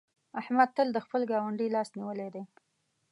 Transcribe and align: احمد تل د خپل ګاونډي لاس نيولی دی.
احمد 0.39 0.69
تل 0.75 0.87
د 0.93 0.97
خپل 1.05 1.21
ګاونډي 1.31 1.67
لاس 1.75 1.89
نيولی 1.97 2.29
دی. 2.35 2.43